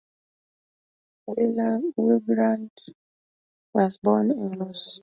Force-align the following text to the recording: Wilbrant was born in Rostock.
Wilbrant 1.27 2.89
was 3.75 3.99
born 3.99 4.31
in 4.31 4.57
Rostock. 4.57 4.99